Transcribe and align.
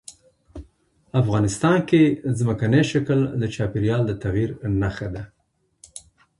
افغانستان 1.21 1.77
کې 1.89 2.01
ځمکنی 2.39 2.81
شکل 2.91 3.19
د 3.41 3.43
چاپېریال 3.55 4.01
د 4.07 4.11
تغیر 4.23 4.49
نښه 4.81 5.07
ده. 5.13 5.23